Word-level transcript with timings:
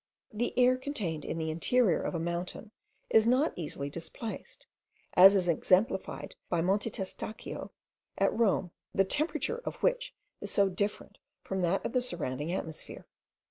The 0.33 0.57
air 0.57 0.77
contained 0.77 1.23
in 1.23 1.37
the 1.37 1.51
interior 1.51 2.01
of 2.01 2.15
a 2.15 2.19
mountain 2.19 2.71
is 3.11 3.27
not 3.27 3.53
easily 3.55 3.87
displaced, 3.87 4.65
as 5.13 5.35
is 5.35 5.47
exemplified 5.47 6.33
by 6.49 6.59
Monte 6.59 6.89
Testaccio 6.89 7.69
at 8.17 8.35
Rome, 8.35 8.71
the 8.95 9.05
temperature 9.05 9.59
of 9.63 9.75
which 9.83 10.15
is 10.39 10.49
so 10.49 10.69
different 10.69 11.19
from 11.43 11.61
that 11.61 11.85
of 11.85 11.93
the 11.93 12.01
surrounding 12.01 12.51
atmosphere. 12.51 13.05